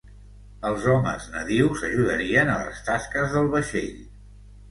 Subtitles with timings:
[0.67, 4.03] Els homes nadius ajudarien a les tasques del vaixell.